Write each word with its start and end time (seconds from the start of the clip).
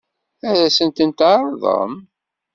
Ad 0.49 0.61
sen-tent-tɛeṛḍem? 0.75 1.93